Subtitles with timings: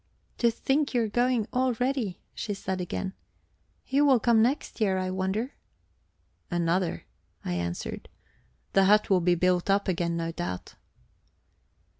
[0.39, 3.13] "To think you are going already," she said again.
[3.91, 5.53] "Who will come next year, I wonder?"
[6.49, 7.03] "Another,"
[7.45, 8.09] I answered.
[8.73, 10.73] "The hut will be built up again, no doubt."